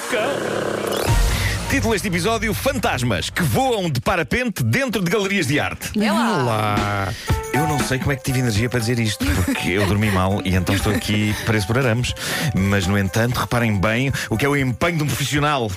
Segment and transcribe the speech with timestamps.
[0.00, 1.10] maluca!
[1.68, 5.90] Título deste episódio: Fantasmas que voam de parapente dentro de galerias de arte.
[6.00, 6.42] É lá.
[6.42, 7.14] Olá.
[7.52, 10.40] Eu não sei como é que tive energia para dizer isto, porque eu dormi mal
[10.44, 12.14] e então estou aqui preso por arames.
[12.54, 15.70] Mas, no entanto, reparem bem o que é o empenho de um profissional.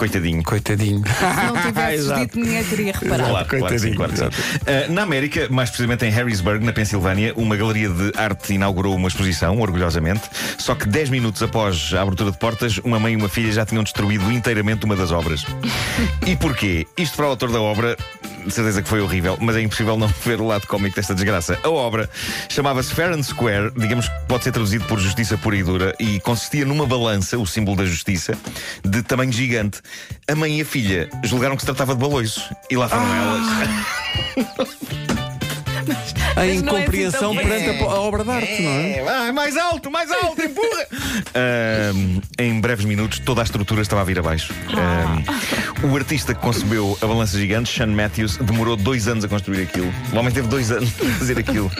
[0.00, 0.42] Coitadinho.
[0.42, 1.02] Coitadinho.
[1.06, 2.20] Se não tivesses Exato.
[2.20, 3.30] dito, ninguém teria reparado.
[3.30, 4.24] Claro, claro que sim, Coitadinho, claro que sim.
[4.24, 4.90] exato.
[4.90, 9.08] Uh, na América, mais precisamente em Harrisburg, na Pensilvânia, uma galeria de arte inaugurou uma
[9.08, 10.22] exposição, orgulhosamente.
[10.56, 13.66] Só que 10 minutos após a abertura de portas, uma mãe e uma filha já
[13.66, 15.44] tinham destruído inteiramente uma das obras.
[16.26, 16.86] e porquê?
[16.96, 17.94] Isto para o autor da obra,
[18.44, 21.58] de certeza que foi horrível, mas é impossível não ver o lado cómico desta desgraça.
[21.62, 22.08] A obra
[22.48, 26.20] chamava-se Fair and Square, digamos que pode ser traduzido por justiça pura e dura, e
[26.20, 28.36] consistia numa balança, o símbolo da justiça,
[28.84, 29.80] de tamanho gigante.
[30.28, 32.50] A mãe e a filha julgaram que se tratava de baloiços.
[32.70, 33.46] E lá foram elas.
[36.40, 39.02] A não é incompreensão assim perante a a, obra de arte, não é?
[39.02, 40.86] Vai, mais alto, mais alto, empurra!
[41.34, 44.52] Ahm, em breves minutos, toda a estrutura estava a vir abaixo.
[44.70, 45.22] Ahm,
[45.82, 49.92] o artista que concebeu a balança gigante, Sean Matthews, demorou dois anos a construir aquilo.
[50.12, 51.70] O homem teve dois anos a fazer aquilo.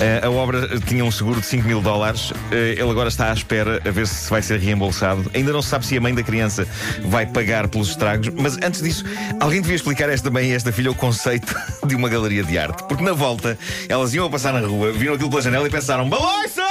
[0.00, 2.32] Ah, a obra tinha um seguro de 5 mil dólares.
[2.50, 5.30] Ah, ele agora está à espera a ver se vai ser reembolsado.
[5.34, 6.66] Ainda não se sabe se a mãe da criança
[7.04, 9.04] vai pagar pelos estragos, mas antes disso,
[9.40, 11.54] alguém devia explicar a esta mãe e a esta filha o conceito
[11.86, 12.82] de uma galeria de arte.
[12.84, 13.58] Porque na volta,
[14.04, 16.62] elas iam a passar na rua, viram aquilo pela janela e pensaram: Baloiços!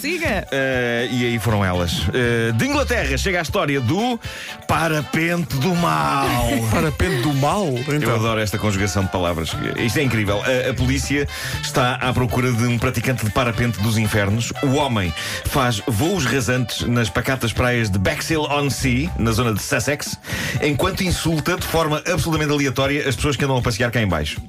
[0.00, 0.48] Siga.
[0.50, 1.98] Uh, e aí foram elas.
[2.08, 4.18] Uh, de Inglaterra chega a história do
[4.66, 6.26] parapente do mal.
[6.72, 7.66] Parapente do mal.
[7.86, 8.14] Eu Então.
[8.14, 9.50] adoro esta conjugação de palavras.
[9.76, 10.42] Isto é incrível.
[10.42, 11.28] A, a polícia
[11.62, 14.50] está à procura de um praticante de parapente dos infernos.
[14.62, 15.12] O homem
[15.44, 20.18] faz voos rasantes nas pacatas praias de Bexhill-on-Sea, na zona de Sussex,
[20.62, 24.40] enquanto insulta de forma absolutamente aleatória as pessoas que andam a passear cá em baixo.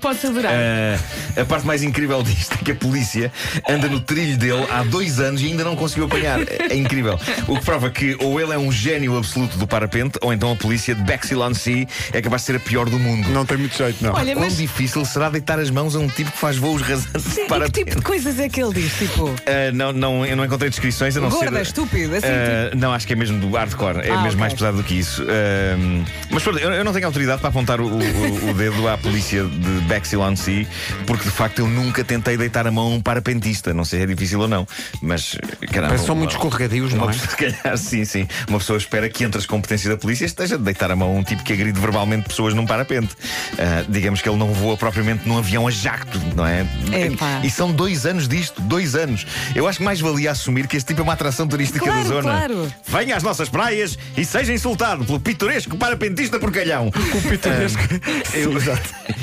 [0.00, 0.52] Podes adorar.
[0.54, 3.30] Uh, a parte mais incrível disto é que a polícia
[3.68, 6.40] anda no trilho dele há dois anos e ainda não conseguiu apanhar.
[6.40, 7.18] É incrível.
[7.46, 10.56] O que prova que ou ele é um gênio absoluto do parapente, ou então a
[10.56, 13.28] polícia de Bexhill-on-Sea é capaz de ser a pior do mundo.
[13.30, 14.14] Não tem muito jeito, não.
[14.14, 17.22] Olha, Quão mas difícil será deitar as mãos a um tipo que faz voos rasantes
[17.22, 17.84] sim, de e que parapente?
[17.84, 18.92] tipo de coisas é que ele diz?
[18.98, 21.62] Tipo, Uh, não, não, eu não encontrei descrições, a não gorda, ser.
[21.62, 22.26] estúpido, assim.
[22.26, 24.36] Uh, não, acho que é mesmo do hardcore, é Ah, mesmo ok.
[24.40, 25.22] mais pesado do que isso.
[25.22, 28.96] Uh, mas pronto, eu, eu não tenho autoridade para apontar o, o- o dedo à
[28.98, 30.66] polícia de Bexhill-on-Sea,
[31.04, 33.74] porque de facto eu nunca tentei deitar a mão a um parapentista.
[33.74, 34.66] Não sei se é difícil ou não,
[35.02, 35.36] mas
[35.66, 35.88] caramba.
[35.88, 37.12] Parece que são muito escorregadios, não é?
[37.18, 38.28] se calhar, sim, sim.
[38.48, 41.18] Uma pessoa espera que entre as competências da polícia esteja de deitar a mão a
[41.18, 43.16] um tipo que agride verbalmente pessoas num parapente.
[43.58, 46.64] Ah, digamos que ele não voa propriamente num avião a jacto, não é?
[46.92, 47.40] Epá.
[47.42, 49.26] E são dois anos disto, dois anos.
[49.56, 52.08] Eu acho que mais valia assumir que este tipo é uma atração turística Claro, da
[52.08, 52.22] zona.
[52.22, 52.72] claro.
[52.86, 56.88] Venha às nossas praias e seja insultado pelo pitoresco parapentista porcalhão.
[56.88, 57.80] O pitoresco.
[58.32, 58.52] Eu,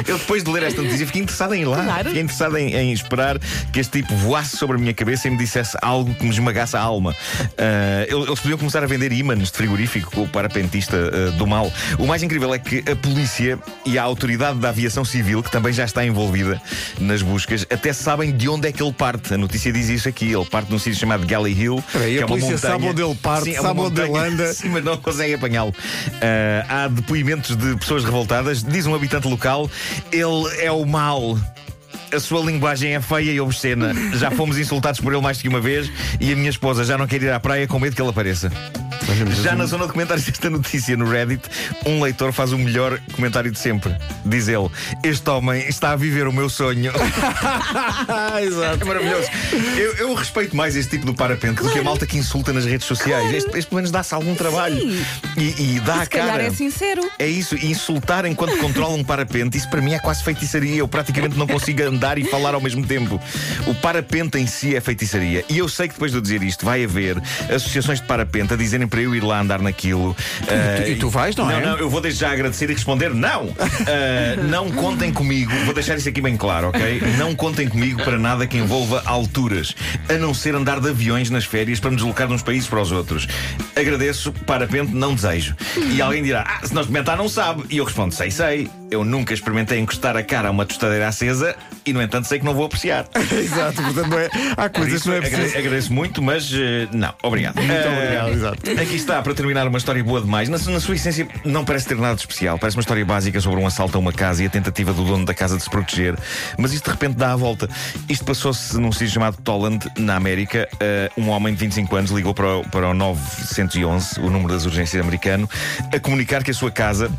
[0.07, 1.83] eu, depois de ler esta notícia, fiquei interessado em ir lá.
[1.83, 2.05] Claro.
[2.09, 3.37] Fiquei interessado em, em esperar
[3.71, 6.75] que este tipo voasse sobre a minha cabeça e me dissesse algo que me esmagasse
[6.75, 7.15] a alma.
[7.57, 11.71] Ah, eles podiam começar a vender ímãs de frigorífico com o parapentista ah, do mal.
[11.99, 15.73] O mais incrível é que a polícia e a autoridade da aviação civil, que também
[15.73, 16.61] já está envolvida
[16.99, 19.33] nas buscas, até sabem de onde é que ele parte.
[19.33, 20.31] A notícia diz isso aqui.
[20.31, 21.83] Ele parte num sítio chamado Galley Hill.
[21.91, 24.01] Peraí, que a é uma polícia sabe montanha- onde ele parte, Sim, é sabe onde
[24.01, 24.53] ele montanha- anda.
[24.53, 25.73] Sim, mas não consegue apanhá-lo.
[26.21, 28.63] Ah, há depoimentos de pessoas revoltadas.
[28.63, 29.69] Diz um habitante local:
[30.11, 31.37] ele é o mal.
[32.13, 33.93] A sua linguagem é feia e obscena.
[34.15, 37.05] Já fomos insultados por ele mais que uma vez e a minha esposa já não
[37.05, 38.51] quer ir à praia com medo que ele apareça.
[39.41, 41.43] Já na zona de comentários desta notícia no Reddit,
[41.85, 43.95] um leitor faz o melhor comentário de sempre.
[44.25, 44.69] Diz ele:
[45.03, 46.91] Este homem está a viver o meu sonho.
[48.43, 48.83] Exato.
[48.83, 49.27] É maravilhoso.
[49.77, 52.65] Eu, eu respeito mais este tipo de parapente do que a malta que insulta nas
[52.65, 53.33] redes sociais.
[53.33, 54.79] Este, este pelo menos dá-se algum trabalho.
[54.79, 55.05] Sim.
[55.37, 56.43] E, e dá a se calhar cara.
[56.43, 57.09] é sincero.
[57.17, 60.75] É isso, e insultar enquanto controla um parapente, isso para mim é quase feitiçaria.
[60.75, 63.19] Eu praticamente não consigo andar e falar ao mesmo tempo.
[63.65, 65.45] O parapente em si é feitiçaria.
[65.49, 67.17] E eu sei que depois de eu dizer isto, vai haver
[67.49, 70.17] associações de parapente a dizerem para eu ir lá andar naquilo.
[70.47, 71.61] Ah, e tu vais, não é?
[71.61, 73.53] Não, não, eu vou desde já agradecer e responder: não!
[73.59, 77.01] Ah, não contem comigo, vou deixar isso aqui bem claro, ok?
[77.19, 79.75] Não contem comigo para nada que envolva alturas,
[80.09, 82.81] a não ser andar de aviões nas férias para me deslocar de uns países para
[82.81, 83.27] os outros.
[83.75, 85.55] Agradeço, parapente, não desejo.
[85.91, 87.65] E alguém dirá: ah, se não experimentar, não sabe.
[87.69, 88.67] E eu respondo: sei, sei.
[88.89, 91.55] Eu nunca experimentei encostar a cara a uma tostadeira acesa
[91.85, 93.05] e, no entanto, sei que não vou apreciar.
[93.31, 95.57] Exato, portanto não é, há coisas que não é preciso.
[95.57, 97.55] agradeço muito, mas eh, não, obrigado.
[97.55, 98.71] Muito Eh, obrigado, exato.
[98.81, 100.47] Aqui está, para terminar, uma história boa demais.
[100.49, 102.57] Na, na sua essência, não parece ter nada de especial.
[102.57, 105.25] Parece uma história básica sobre um assalto a uma casa e a tentativa do dono
[105.25, 106.15] da casa de se proteger.
[106.57, 107.69] Mas isto de repente dá a volta.
[108.07, 110.67] Isto passou-se num sítio chamado Tolland, na América.
[110.79, 114.65] Eh, um homem de 25 anos ligou para o, para o 911, o número das
[114.65, 115.49] urgências americano,
[115.93, 117.11] a comunicar que a sua casa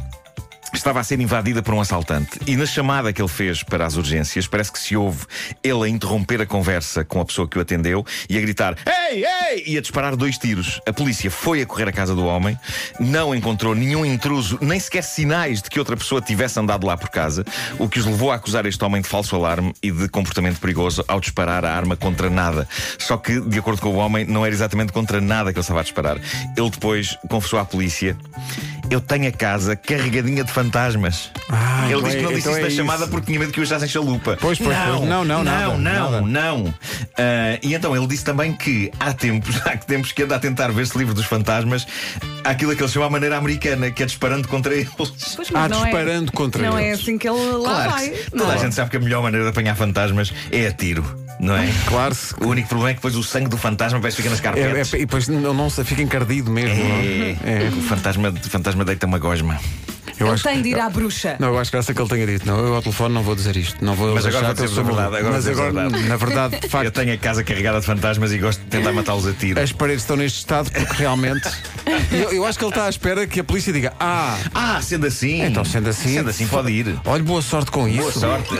[0.72, 2.38] estava a ser invadida por um assaltante.
[2.46, 5.24] E na chamada que ele fez para as urgências, parece que se ouve
[5.62, 9.24] ele a interromper a conversa com a pessoa que o atendeu e a gritar: Ei,
[9.24, 9.38] ei!
[9.66, 10.80] e a disparar dois tiros.
[10.86, 12.58] A polícia foi a correr à casa do homem,
[12.98, 17.08] não encontrou nenhum intruso, nem sequer sinais de que outra pessoa tivesse andado lá por
[17.08, 17.44] casa,
[17.78, 21.04] o que os levou a acusar este homem de falso alarme e de comportamento perigoso
[21.08, 22.68] ao disparar a arma contra nada.
[22.98, 25.80] Só que, de acordo com o homem, não era exatamente contra nada que ele estava
[25.80, 26.18] a disparar.
[26.56, 28.16] Ele depois confessou à polícia.
[28.90, 31.30] Eu tenho a casa carregadinha de fantasmas.
[31.50, 32.76] Ah, Ele então diz que é- não disse então isso é na isso.
[32.76, 34.38] chamada porque tinha medo que o achassem chalupa.
[34.40, 35.08] Pois, pois, não, pois.
[35.08, 36.20] Não, não, não, nada, não, nada.
[36.22, 36.74] não.
[37.18, 40.68] Ah, e então ele disse também que há tempos, há tempos que anda a tentar
[40.72, 41.86] ver-se livre dos fantasmas,
[42.44, 44.88] aquilo que ele chama a maneira americana, que é disparando contra eles.
[44.96, 47.00] Pois, mas Ah, não disparando é, contra Não é eles.
[47.00, 48.08] assim que ele lá Claro, vai.
[48.08, 48.46] que Não.
[48.46, 51.04] toda a gente sabe que a melhor maneira de apanhar fantasmas é a tiro,
[51.38, 51.68] não é?
[51.86, 52.14] Claro.
[52.14, 54.42] se- O único problema é que depois o sangue do fantasma vai ficar nas É,
[54.42, 54.94] carpetes.
[54.94, 56.74] é- e depois não, não se fica encardido mesmo.
[57.44, 57.78] É, não?
[57.78, 58.48] O fantasma, o
[58.78, 59.58] fantasma deita uma gosma.
[60.18, 61.36] Eu Ele acho tem que- de ir à bruxa.
[61.38, 62.44] Não, eu acho graça que ele tenha dito.
[62.44, 63.84] Não, eu ao telefone não vou dizer isto.
[63.84, 66.08] Não vou Mas agora vou eu sou a verdade, agora Mas agora, verdade.
[66.08, 68.92] na verdade, de Eu facto, tenho a casa carregada de fantasmas e gosto de tentar
[68.92, 69.60] matá-los a tiro.
[69.60, 71.48] as paredes estão neste estado porque realmente.
[72.10, 75.06] eu, eu acho que ele está à espera que a polícia diga: Ah, Ah, sendo
[75.06, 75.40] assim.
[75.42, 76.14] então sendo assim.
[76.14, 76.98] Sendo assim, pode ir.
[77.04, 78.18] Olha, boa sorte com Boa isso.
[78.18, 78.54] sorte.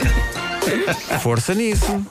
[1.21, 2.05] Força nisso.